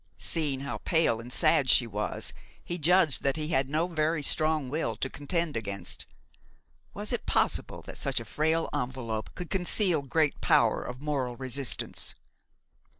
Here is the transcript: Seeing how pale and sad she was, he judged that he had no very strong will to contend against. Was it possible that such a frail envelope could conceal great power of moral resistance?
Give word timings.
Seeing 0.17 0.61
how 0.61 0.79
pale 0.79 1.19
and 1.19 1.31
sad 1.31 1.69
she 1.69 1.85
was, 1.85 2.33
he 2.65 2.79
judged 2.79 3.21
that 3.21 3.35
he 3.37 3.49
had 3.49 3.69
no 3.69 3.85
very 3.85 4.23
strong 4.23 4.67
will 4.67 4.95
to 4.95 5.11
contend 5.11 5.55
against. 5.55 6.07
Was 6.95 7.13
it 7.13 7.27
possible 7.27 7.83
that 7.83 7.99
such 7.99 8.19
a 8.19 8.25
frail 8.25 8.67
envelope 8.73 9.29
could 9.35 9.51
conceal 9.51 10.01
great 10.01 10.41
power 10.41 10.81
of 10.81 11.03
moral 11.03 11.35
resistance? 11.37 12.15